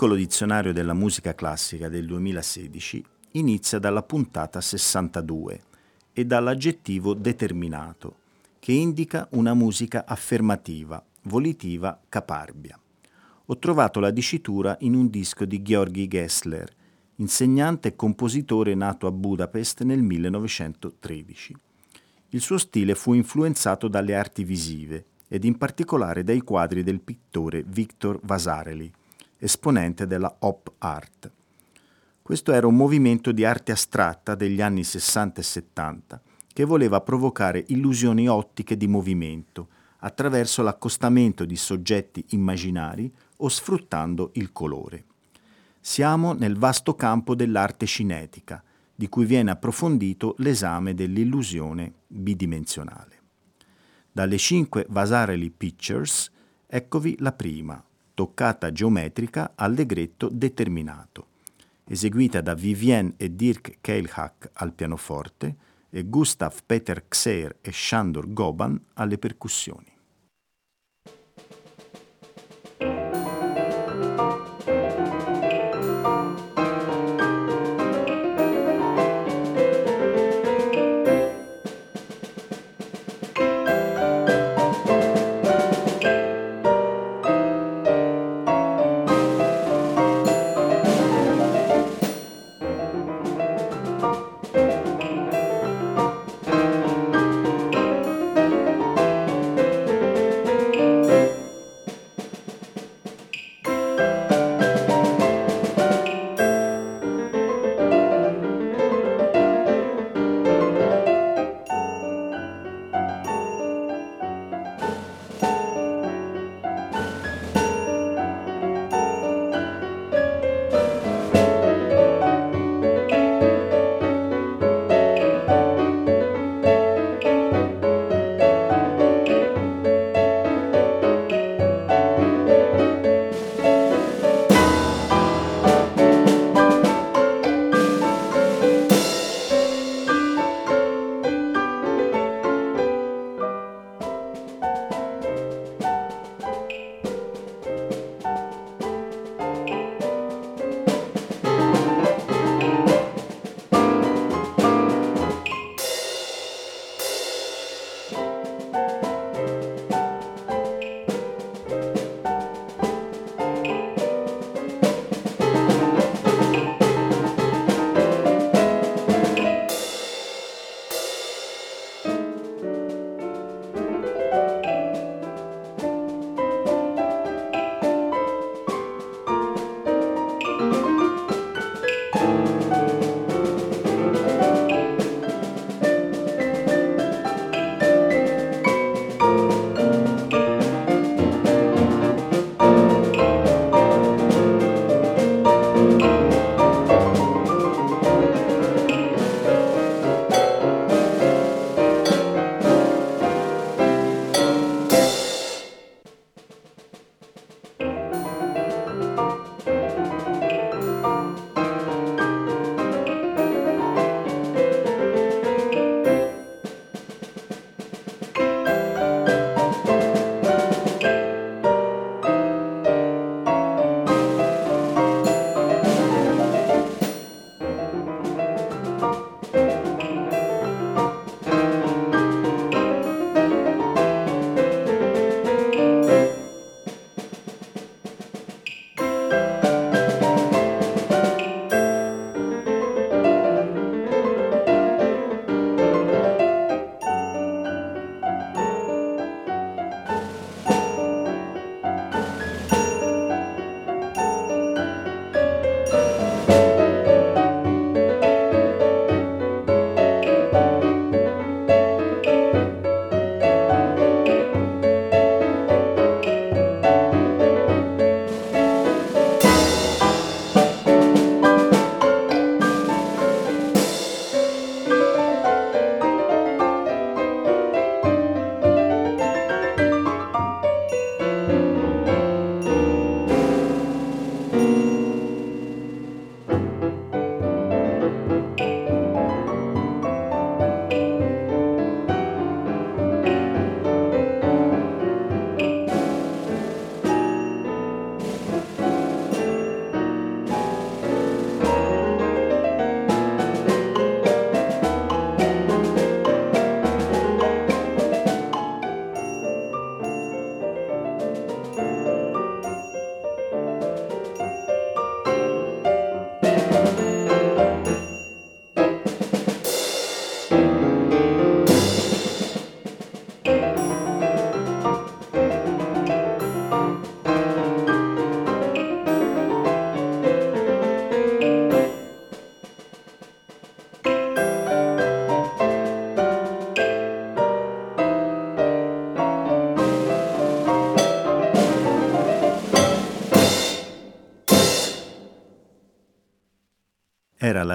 [0.00, 5.60] Piccolo dizionario della musica classica del 2016 inizia dalla puntata 62
[6.14, 8.16] e dall'aggettivo determinato,
[8.60, 12.80] che indica una musica affermativa, volitiva, caparbia.
[13.44, 16.74] Ho trovato la dicitura in un disco di Georgi Gessler,
[17.16, 21.54] insegnante e compositore nato a Budapest nel 1913.
[22.30, 27.62] Il suo stile fu influenzato dalle arti visive ed in particolare dai quadri del pittore
[27.66, 28.90] Victor Vasarely,
[29.40, 31.32] esponente della Op Art.
[32.22, 37.64] Questo era un movimento di arte astratta degli anni 60 e 70 che voleva provocare
[37.68, 39.68] illusioni ottiche di movimento
[40.00, 45.04] attraverso l'accostamento di soggetti immaginari o sfruttando il colore.
[45.80, 48.62] Siamo nel vasto campo dell'arte cinetica,
[48.94, 53.18] di cui viene approfondito l'esame dell'illusione bidimensionale.
[54.12, 56.30] Dalle cinque Vasarely Pictures,
[56.66, 57.82] eccovi la prima,
[58.20, 61.28] toccata geometrica allegretto determinato,
[61.86, 65.56] eseguita da Vivienne e Dirk Keilhack al pianoforte
[65.88, 69.90] e Gustav Peter Xer e Shandor Goban alle percussioni.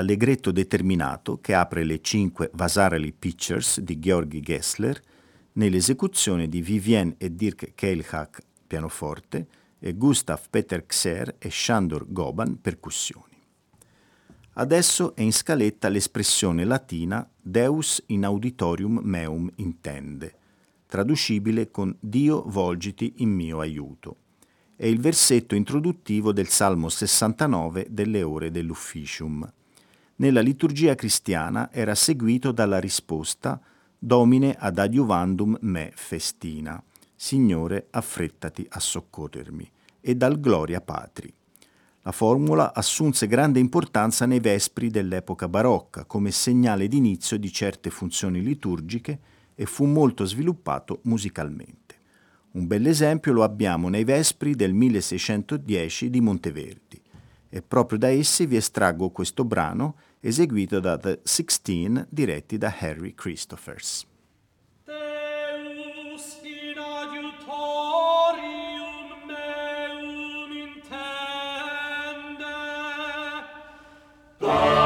[0.05, 5.01] L'allegretto determinato che apre le cinque Vasarely Pictures di Georgi Gessler
[5.53, 9.47] nell'esecuzione di Vivienne e Dirk Keilhak pianoforte
[9.79, 13.33] e Gustav Peter Xer e Shandor Goban percussioni.
[14.57, 20.35] Adesso è in scaletta l'espressione latina Deus in auditorium meum intende,
[20.85, 24.17] traducibile con Dio volgiti in mio aiuto.
[24.75, 29.51] È il versetto introduttivo del Salmo 69 delle ore dell'Ufficium.
[30.17, 33.59] Nella liturgia cristiana era seguito dalla risposta
[33.97, 36.81] Domine ad adiuvandum me festina,
[37.13, 39.69] Signore affrettati a soccorrermi,
[39.99, 41.33] e dal Gloria Patri.
[42.03, 48.41] La formula assunse grande importanza nei vespri dell'epoca barocca come segnale d'inizio di certe funzioni
[48.41, 49.19] liturgiche
[49.53, 51.95] e fu molto sviluppato musicalmente.
[52.51, 57.01] Un bell'esempio lo abbiamo nei vespri del 1610 di Monteverdi
[57.49, 59.95] e proprio da essi vi estraggo questo brano
[60.25, 64.07] eseguito da The Sixteen diretti da Harry Christophers.
[74.39, 74.84] The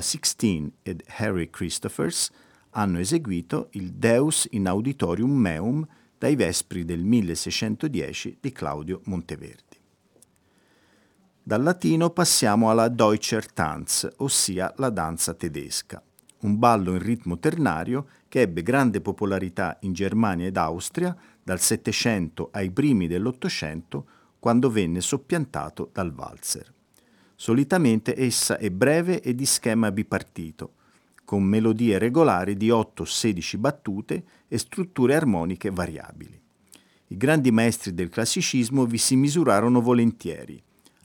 [0.00, 2.30] Sixteen ed Harry Christophers
[2.70, 5.86] hanno eseguito il Deus in Auditorium Meum
[6.18, 9.78] dai Vespri del 1610 di Claudio Monteverdi.
[11.42, 16.02] Dal latino passiamo alla Deutscher Tanz, ossia la danza tedesca,
[16.40, 22.50] un ballo in ritmo ternario che ebbe grande popolarità in Germania ed Austria dal Settecento
[22.52, 24.06] ai primi dell'Ottocento,
[24.38, 26.72] quando venne soppiantato dal valzer.
[27.40, 30.74] Solitamente essa è breve e di schema bipartito,
[31.24, 36.38] con melodie regolari di 8-16 battute e strutture armoniche variabili.
[37.06, 40.62] I grandi maestri del classicismo vi si misurarono volentieri.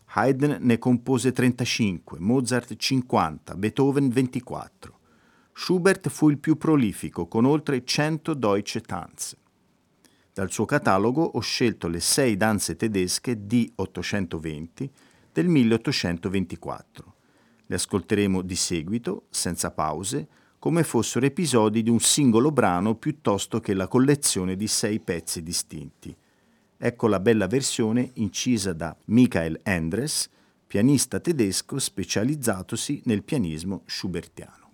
[0.07, 4.99] Haydn ne compose 35, Mozart 50, Beethoven 24.
[5.53, 9.37] Schubert fu il più prolifico, con oltre 100 Deutsche Tanz.
[10.33, 14.89] Dal suo catalogo ho scelto le sei danze tedesche D820
[15.35, 17.13] del 1824.
[17.65, 20.27] Le ascolteremo di seguito, senza pause,
[20.57, 26.15] come fossero episodi di un singolo brano piuttosto che la collezione di sei pezzi distinti.
[26.77, 30.29] Ecco la bella versione incisa da Michael Endres,
[30.65, 34.64] pianista tedesco specializzatosi nel pianismo schubertiano.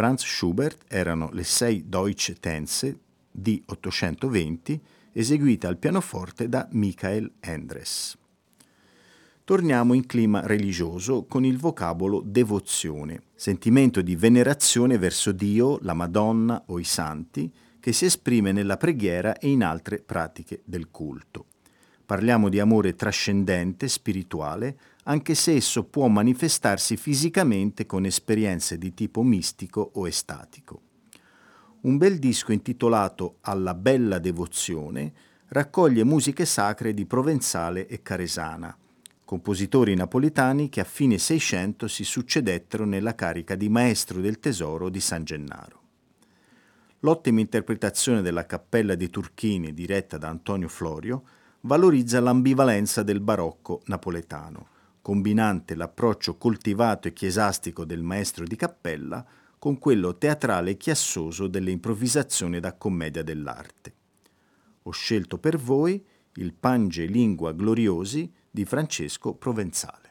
[0.00, 4.80] Franz Schubert erano le sei Deutsche Tänze di 820
[5.12, 8.16] eseguite al pianoforte da Michael Endres.
[9.44, 16.62] Torniamo in clima religioso con il vocabolo devozione, sentimento di venerazione verso Dio, la Madonna
[16.68, 21.44] o i santi, che si esprime nella preghiera e in altre pratiche del culto.
[22.10, 29.22] Parliamo di amore trascendente, spirituale, anche se esso può manifestarsi fisicamente con esperienze di tipo
[29.22, 30.80] mistico o estatico.
[31.82, 35.12] Un bel disco intitolato Alla bella devozione
[35.50, 38.76] raccoglie musiche sacre di Provenzale e Caresana,
[39.24, 44.98] compositori napoletani che a fine Seicento si succedettero nella carica di maestro del tesoro di
[44.98, 45.80] San Gennaro.
[47.02, 51.22] L'ottima interpretazione della Cappella dei Turchini diretta da Antonio Florio
[51.62, 54.68] valorizza l'ambivalenza del barocco napoletano,
[55.02, 59.24] combinante l'approccio coltivato e chiesastico del maestro di cappella
[59.58, 63.94] con quello teatrale e chiassoso delle improvvisazioni da commedia dell'arte.
[64.84, 66.02] Ho scelto per voi
[66.34, 70.09] il Pange Lingua Gloriosi di Francesco Provenzale.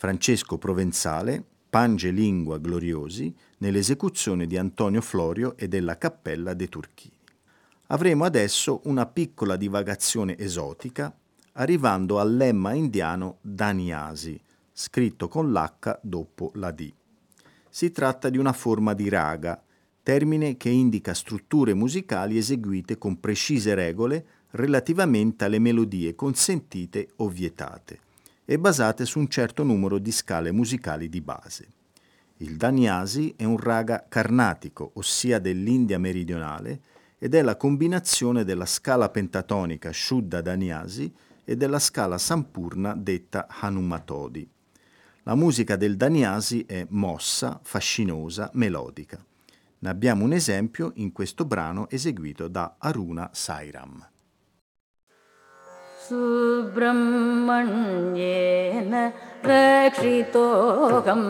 [0.00, 7.18] Francesco Provenzale, Pange Lingua Gloriosi, nell'esecuzione di Antonio Florio e della Cappella dei Turchini.
[7.88, 11.14] Avremo adesso una piccola divagazione esotica,
[11.52, 14.40] arrivando al lemma indiano Daniasi,
[14.72, 16.90] scritto con l'H dopo la D.
[17.68, 19.62] Si tratta di una forma di raga,
[20.02, 28.08] termine che indica strutture musicali eseguite con precise regole relativamente alle melodie consentite o vietate
[28.50, 31.68] e basate su un certo numero di scale musicali di base.
[32.38, 36.80] Il Danyasi è un raga carnatico, ossia dell'India meridionale,
[37.20, 44.50] ed è la combinazione della scala pentatonica Shuddha Danyasi e della scala Sampurna detta Hanumatodi.
[45.22, 49.24] La musica del Danyasi è mossa, fascinosa, melodica.
[49.78, 54.08] Ne abbiamo un esempio in questo brano eseguito da Aruna Sairam.
[56.10, 58.94] सुब्रह्मण्येन
[59.50, 61.22] रक्षितोऽहं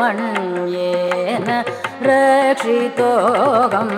[0.07, 1.47] ब्रह्मण्येन
[2.07, 3.95] रक्षितोऽहम्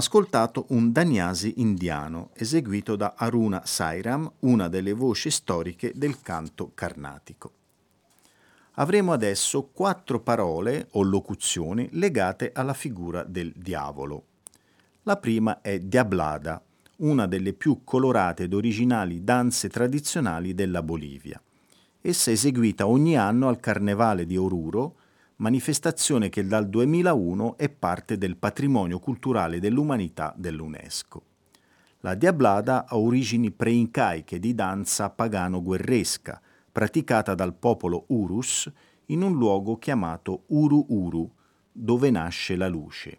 [0.03, 7.53] ascoltato un Danyasi indiano eseguito da Aruna Sairam, una delle voci storiche del canto carnatico.
[8.73, 14.25] Avremo adesso quattro parole o locuzioni legate alla figura del diavolo.
[15.05, 16.61] La prima è Diablada,
[16.97, 21.41] una delle più colorate ed originali danze tradizionali della Bolivia.
[22.01, 24.97] Essa è eseguita ogni anno al Carnevale di Oruro,
[25.37, 31.23] manifestazione che dal 2001 è parte del patrimonio culturale dell'umanità dell'UNESCO.
[32.01, 36.41] La Diablada ha origini preincaiche di danza pagano-guerresca,
[36.71, 38.71] praticata dal popolo Urus
[39.07, 41.31] in un luogo chiamato Uru Uru,
[41.71, 43.19] dove nasce la luce.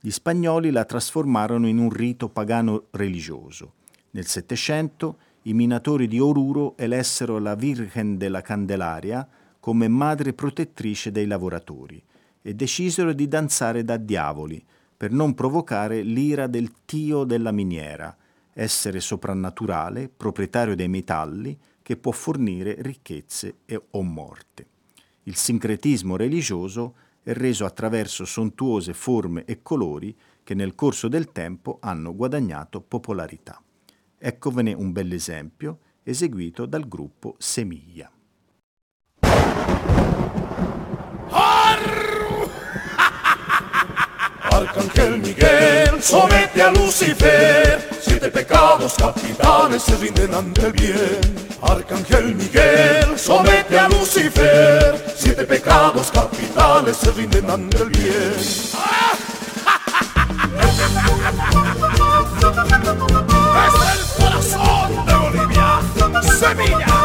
[0.00, 3.74] Gli spagnoli la trasformarono in un rito pagano religioso.
[4.12, 9.26] Nel Settecento i minatori di Oruro elessero la Virgen della Candelaria
[9.60, 12.02] come madre protettrice dei lavoratori
[12.42, 14.64] e decisero di danzare da diavoli
[14.96, 18.14] per non provocare l'ira del tio della miniera,
[18.52, 24.66] essere soprannaturale, proprietario dei metalli, che può fornire ricchezze e o morte.
[25.24, 31.78] Il sincretismo religioso è reso attraverso sontuose forme e colori che nel corso del tempo
[31.80, 33.62] hanno guadagnato popolarità.
[34.18, 38.10] Eccovene un bell'esempio eseguito dal gruppo Semiglia.
[44.60, 51.20] Arcángel Miguel somete a Lucifer, siete pecados capitanes se rinden ante el bien.
[51.62, 58.34] Arcángel Miguel somete a Lucifer, siete pecados capitales se rinden ante el bien.
[63.60, 65.80] Es el corazón de Bolivia,
[66.38, 66.99] Semilla.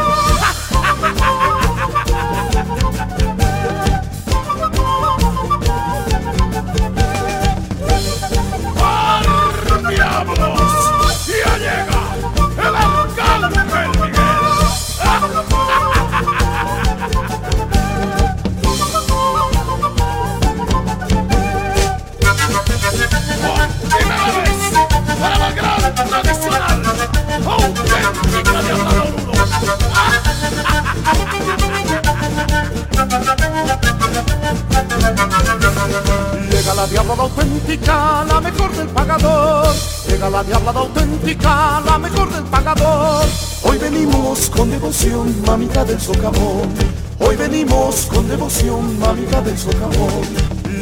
[44.65, 46.73] Con devoción, mamita del socavón.
[47.19, 50.23] Hoy venimos con devoción, mamita del socavón.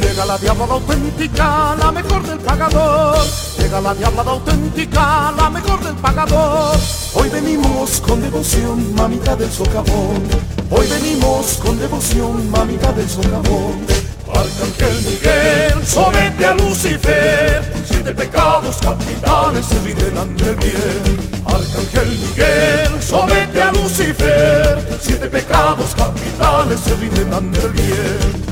[0.00, 3.18] Llega la diabla auténtica, la mejor del pagador.
[3.58, 6.78] Llega la diabla auténtica, la mejor del pagador.
[7.12, 10.22] Hoy venimos con devoción, mamita del socavón.
[10.70, 13.84] Hoy venimos con devoción, mamita del socavón.
[14.32, 17.73] Arcángel Miguel somete a Lucifer,
[18.04, 21.42] siete pecados capitales se rinden ante el bien.
[21.46, 28.44] Arcángel Miguel somete a Lucifer, siete pecados capitales se rinden ante el bien.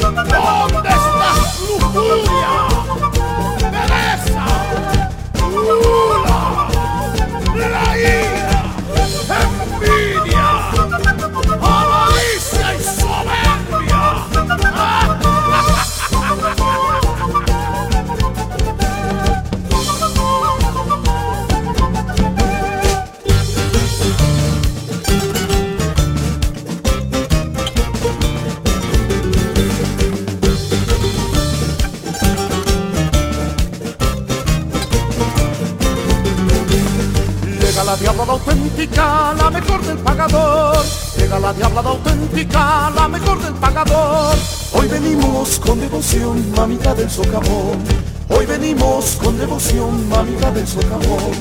[0.00, 2.52] ¿Dónde estás, lujuria?
[3.70, 4.46] Pereza,
[38.62, 40.84] auténtica, la mejor del pagador.
[41.16, 44.36] Llega la diabla auténtica, la mejor del pagador.
[44.72, 47.82] Hoy venimos con devoción, mamita del socavón.
[48.28, 51.32] Hoy venimos con devoción, mamita del socavón.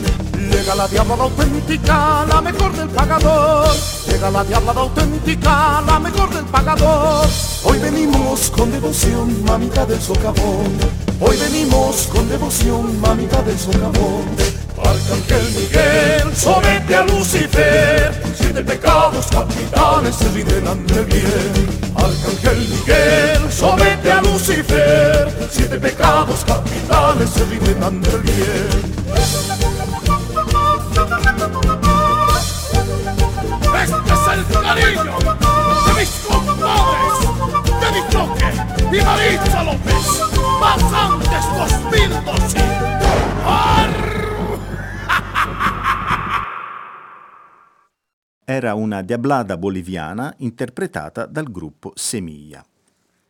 [0.51, 3.67] Llega la diabla auténtica, la mejor del pagador.
[4.07, 7.27] Llega la diabla auténtica, la mejor del pagador.
[7.63, 10.71] Hoy venimos con devoción, mamita del socavón.
[11.19, 14.61] Hoy venimos con devoción, mamita del socavón.
[14.83, 21.91] Arcángel Miguel somete a Lucifer, siete pecados capitales se rinden ante el bien.
[21.95, 29.01] Arcángel Miguel somete a Lucifer, siete pecados capitales se rinden ante el bien.
[33.81, 35.17] Este es el cariño
[35.85, 37.15] de mis compadres,
[37.81, 40.05] de mi toque y Maritza López,
[40.59, 42.59] pasantes 2012.
[43.45, 44.20] ¡Ar!
[48.43, 52.65] Era una diablada boliviana interpretata dal gruppo Semilla.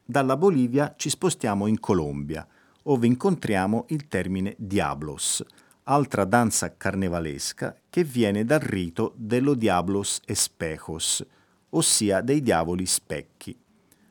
[0.03, 2.47] Dalla Bolivia ci spostiamo in Colombia,
[2.81, 5.43] dove incontriamo il termine diablos,
[5.83, 11.25] altra danza carnevalesca che viene dal rito dello diablos espejos,
[11.71, 13.55] ossia dei diavoli specchi.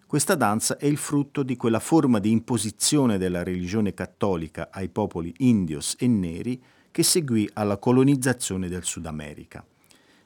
[0.07, 5.33] Questa danza è il frutto di quella forma di imposizione della religione cattolica ai popoli
[5.39, 9.65] indios e neri che seguì alla colonizzazione del Sud America.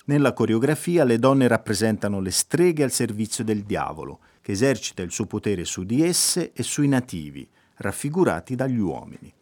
[0.06, 5.24] Nella coreografia le donne rappresentano le streghe al servizio del diavolo, che esercita il suo
[5.24, 9.32] potere su di esse e sui nativi, raffigurati dagli uomini.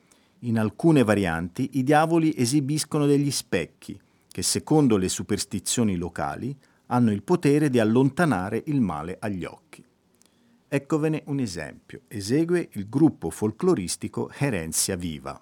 [0.41, 3.99] In alcune varianti i diavoli esibiscono degli specchi,
[4.31, 9.85] che secondo le superstizioni locali hanno il potere di allontanare il male agli occhi.
[10.69, 12.03] Eccovene un esempio.
[12.07, 15.41] Esegue il gruppo folcloristico Herencia Viva.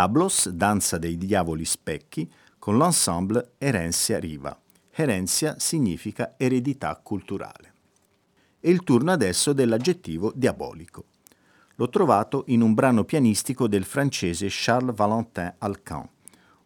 [0.00, 2.26] Diablos, danza dei diavoli specchi,
[2.58, 4.58] con l'ensemble Herencia Riva.
[4.90, 7.74] Herencia significa eredità culturale.
[8.60, 11.04] E il turno adesso dell'aggettivo diabolico.
[11.74, 16.08] L'ho trovato in un brano pianistico del francese Charles Valentin Alcan,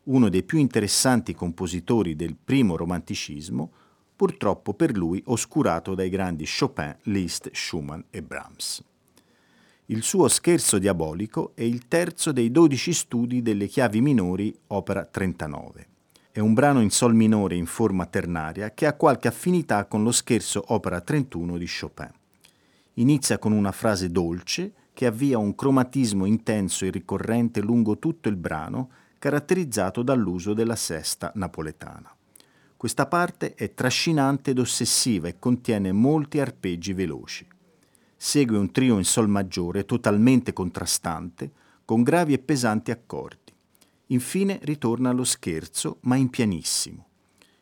[0.04, 3.72] uno dei più interessanti compositori del primo romanticismo,
[4.14, 8.80] purtroppo per lui oscurato dai grandi Chopin, Liszt, Schumann e Brahms.
[9.88, 15.86] Il suo scherzo diabolico è il terzo dei dodici studi delle chiavi minori, opera 39.
[16.30, 20.10] È un brano in sol minore in forma ternaria che ha qualche affinità con lo
[20.10, 22.10] scherzo opera 31 di Chopin.
[22.94, 28.36] Inizia con una frase dolce che avvia un cromatismo intenso e ricorrente lungo tutto il
[28.36, 32.10] brano, caratterizzato dall'uso della sesta napoletana.
[32.74, 37.46] Questa parte è trascinante ed ossessiva e contiene molti arpeggi veloci.
[38.26, 41.50] Segue un trio in sol maggiore totalmente contrastante,
[41.84, 43.52] con gravi e pesanti accordi.
[44.06, 47.06] Infine ritorna allo scherzo, ma in pianissimo.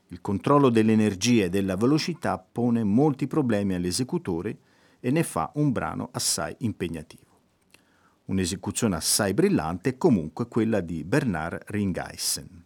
[0.06, 4.56] Il controllo dell'energia e della velocità pone molti problemi all'esecutore
[5.00, 7.40] e ne fa un brano assai impegnativo.
[8.26, 12.64] Un'esecuzione assai brillante è comunque quella di Bernard Ringeissen.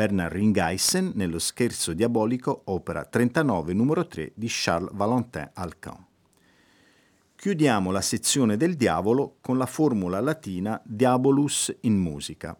[0.00, 6.06] Bernard Ringeissen nello Scherzo diabolico, opera 39 numero 3 di Charles Valentin Alcan.
[7.36, 12.56] Chiudiamo la sezione del diavolo con la formula latina Diabolus in musica.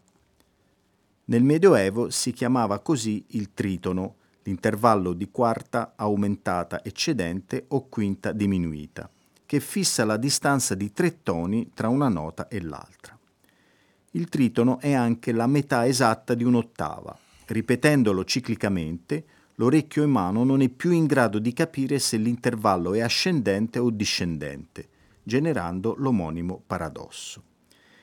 [1.25, 9.09] Nel Medioevo si chiamava così il tritono, l'intervallo di quarta aumentata eccedente o quinta diminuita,
[9.47, 13.19] che fissa la distanza di tre toni tra una nota e l'altra.
[14.11, 17.29] Il tritono è anche la metà esatta di un'ottava.
[17.51, 19.25] Ripetendolo ciclicamente,
[19.57, 23.91] l'orecchio in mano non è più in grado di capire se l'intervallo è ascendente o
[23.91, 24.89] discendente,
[25.25, 27.43] generando l'omonimo paradosso.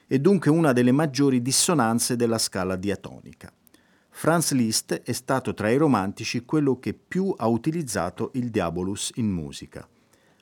[0.06, 3.50] È dunque una delle maggiori dissonanze della scala diatonica.
[4.10, 9.30] Franz Liszt è stato tra i romantici quello che più ha utilizzato il diabolus in
[9.30, 9.88] musica.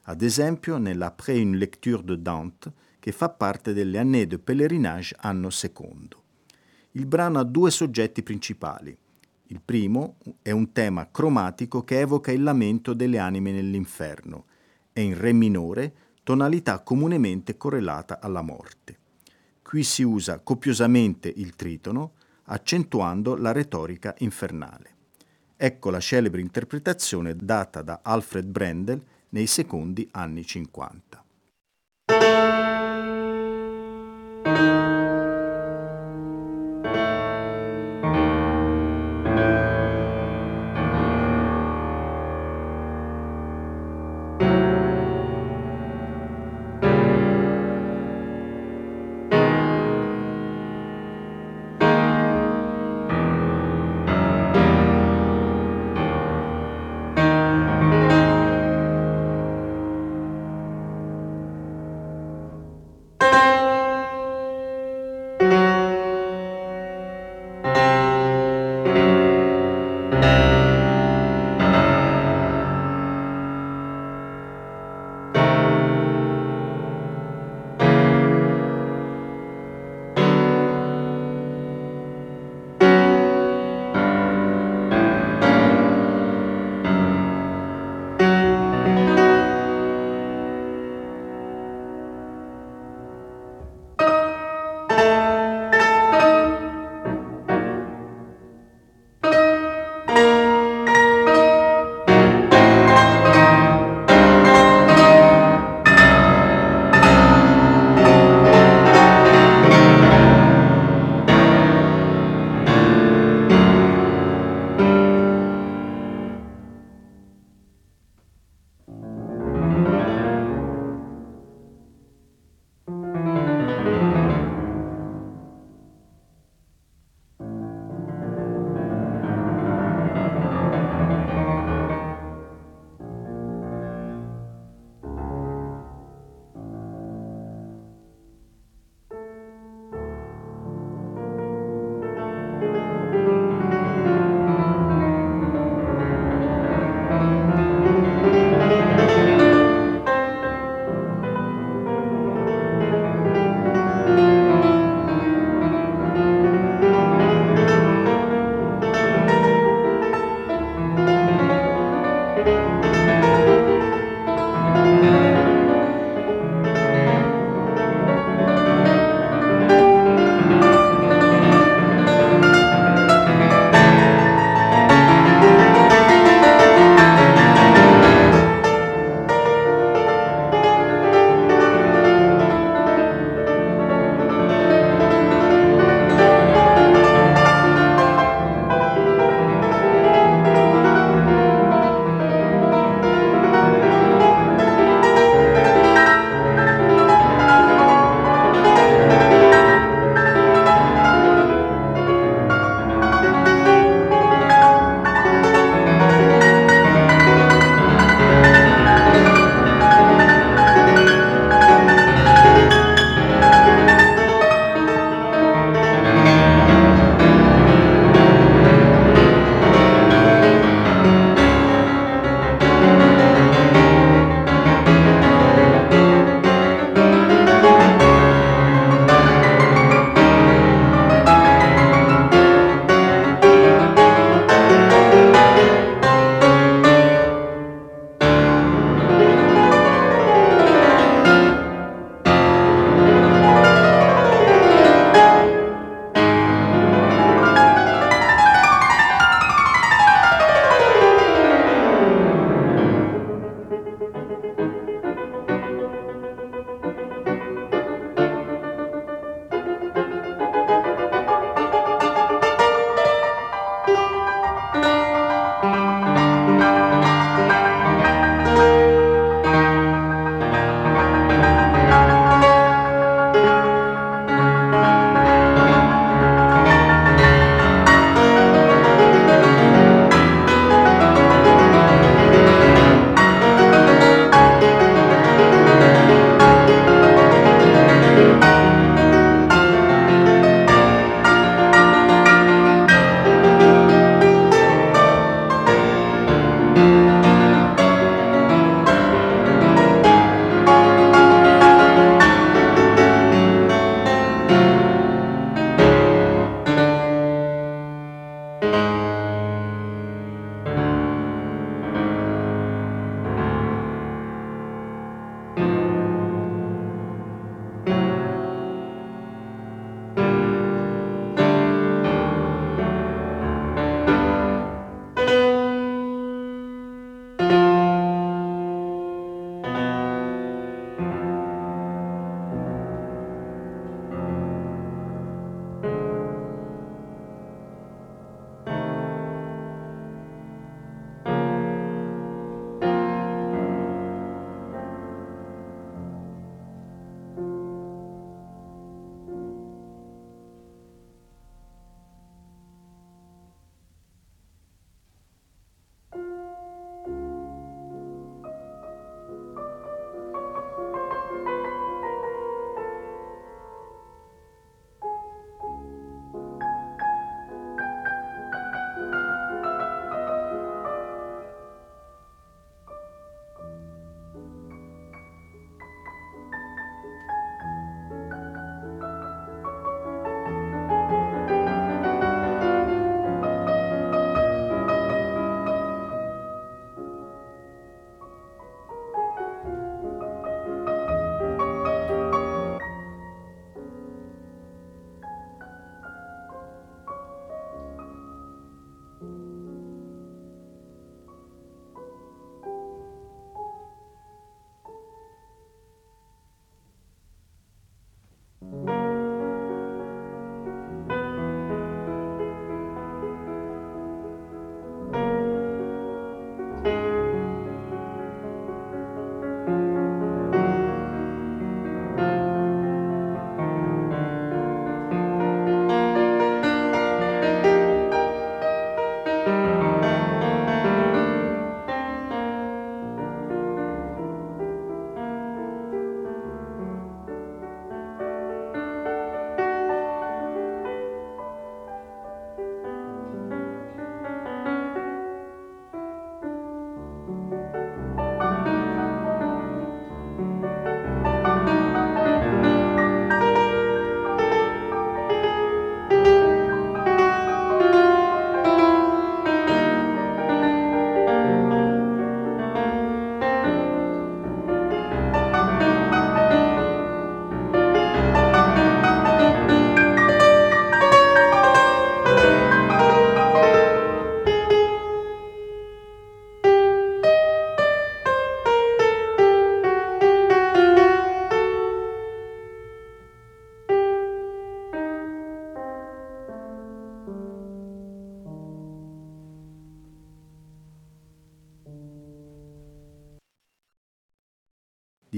[0.06, 5.52] Ad esempio nell'Après une lecture de Dante, che fa parte delle Années de Pèlerinage anno
[5.52, 6.24] secondo.
[6.96, 8.98] Il brano ha due soggetti principali.
[9.48, 14.46] Il primo è un tema cromatico che evoca il lamento delle anime nell'inferno.
[14.94, 15.94] È in Re minore,
[16.24, 18.98] tonalità comunemente correlata alla morte.
[19.62, 22.14] Qui si usa copiosamente il tritono,
[22.46, 24.96] accentuando la retorica infernale.
[25.58, 31.25] Ecco la celebre interpretazione data da Alfred Brendel nei secondi anni 50.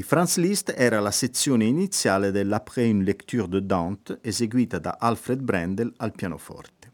[0.08, 5.92] Franz Liszt era la sezione iniziale dell'Après une lecture de Dante eseguita da Alfred Brendel
[5.98, 6.94] al pianoforte.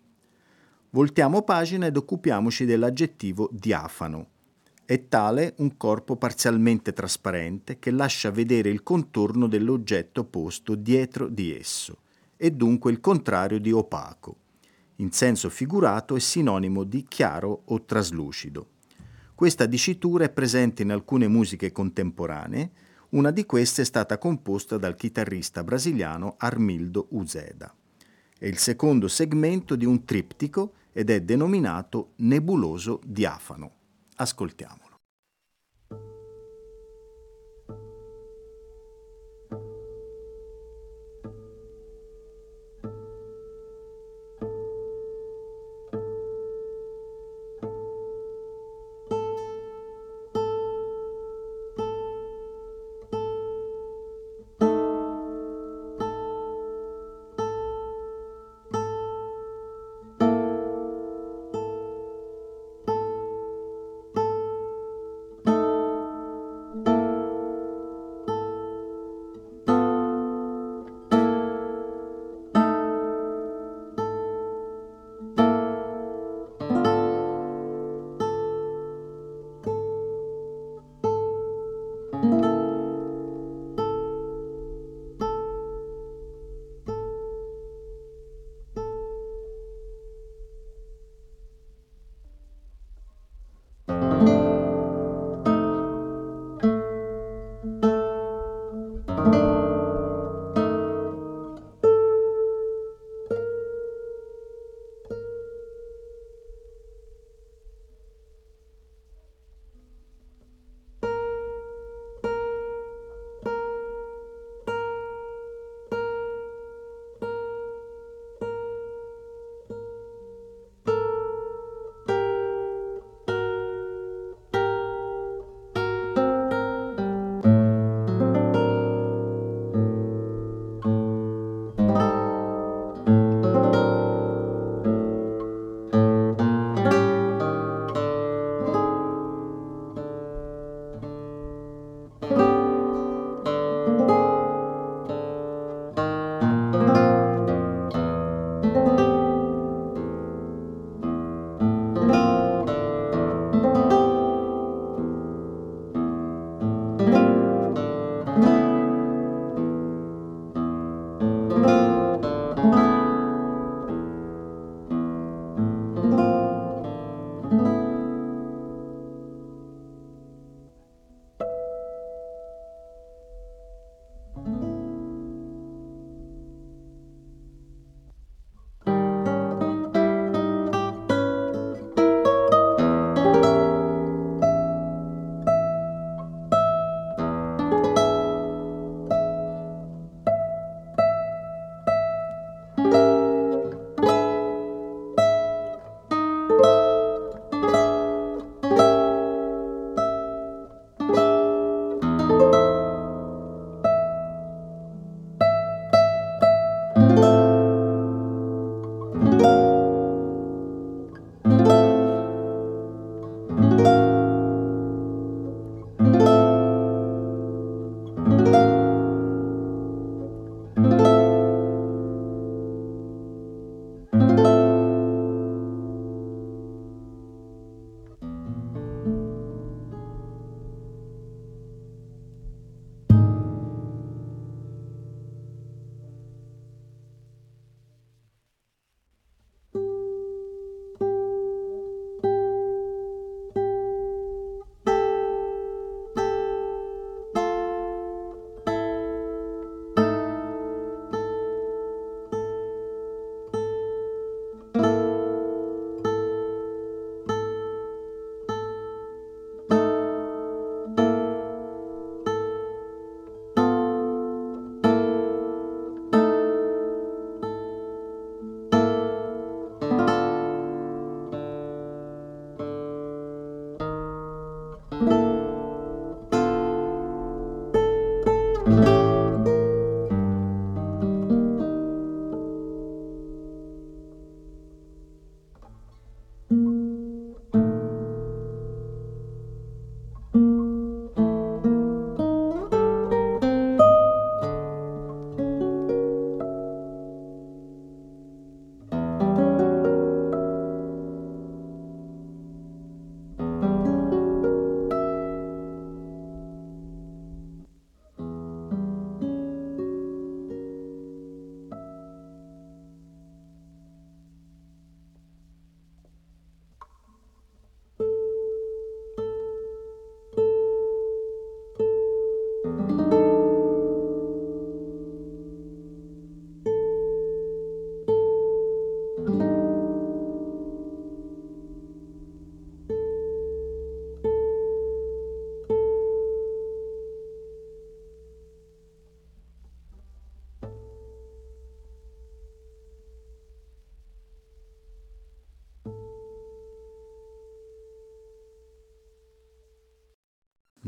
[0.90, 4.30] Voltiamo pagina ed occupiamoci dell'aggettivo diafano.
[4.84, 11.56] È tale un corpo parzialmente trasparente che lascia vedere il contorno dell'oggetto posto dietro di
[11.56, 12.00] esso,
[12.36, 14.38] e dunque il contrario di opaco.
[14.96, 18.70] In senso figurato è sinonimo di chiaro o traslucido.
[19.36, 22.72] Questa dicitura è presente in alcune musiche contemporanee,
[23.14, 27.74] una di queste è stata composta dal chitarrista brasiliano Armildo Uzeda.
[28.38, 33.72] È il secondo segmento di un triptico ed è denominato nebuloso diafano.
[34.16, 34.93] Ascoltiamo.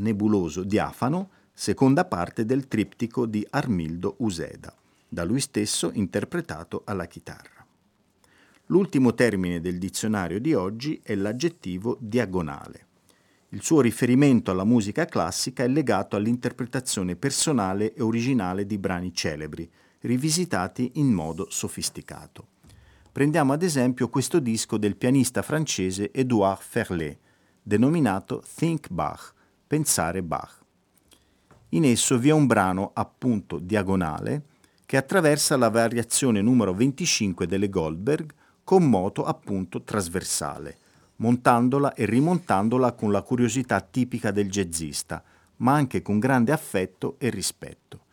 [0.06, 4.72] Nebuloso diafano, seconda parte del triptico di Armildo Useda,
[5.08, 7.66] da lui stesso interpretato alla chitarra.
[8.66, 12.84] L'ultimo termine del dizionario di oggi è l'aggettivo diagonale.
[13.50, 19.68] Il suo riferimento alla musica classica è legato all'interpretazione personale e originale di brani celebri,
[20.00, 22.48] rivisitati in modo sofisticato.
[23.10, 27.18] Prendiamo ad esempio questo disco del pianista francese Édouard Ferlet,
[27.62, 29.34] denominato Think Bach,
[29.68, 30.60] Pensare Bach.
[31.70, 34.44] In esso vi è un brano appunto diagonale
[34.86, 40.78] che attraversa la variazione numero 25 delle Goldberg con moto appunto trasversale,
[41.16, 45.20] montandola e rimontandola con la curiosità tipica del jazzista,
[45.56, 48.04] ma anche con grande affetto e rispetto.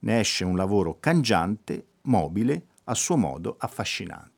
[0.00, 4.35] Ne esce un lavoro cangiante, mobile, a suo modo affascinante.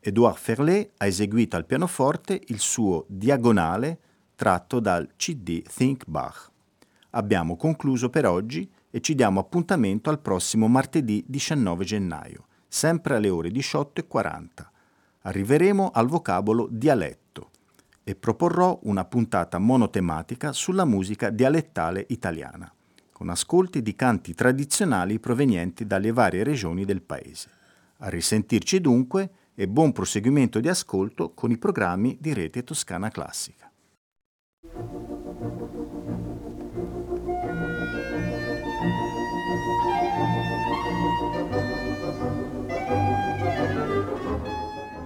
[0.00, 3.98] Edouard Ferlet ha eseguito al pianoforte il suo Diagonale
[4.36, 6.50] tratto dal CD Think Bach.
[7.10, 13.28] Abbiamo concluso per oggi e ci diamo appuntamento al prossimo martedì 19 gennaio, sempre alle
[13.28, 14.46] ore 18.40.
[15.22, 17.50] Arriveremo al vocabolo dialetto
[18.04, 22.72] e proporrò una puntata monotematica sulla musica dialettale italiana,
[23.10, 27.50] con ascolti di canti tradizionali provenienti dalle varie regioni del paese.
[27.98, 29.30] A risentirci dunque
[29.60, 33.68] e buon proseguimento di ascolto con i programmi di Rete Toscana Classica.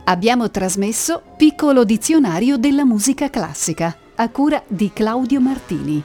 [0.04, 6.04] Abbiamo trasmesso Piccolo dizionario della musica classica a cura di Claudio Martini.